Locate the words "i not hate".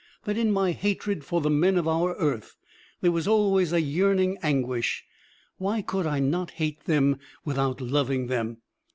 6.07-6.85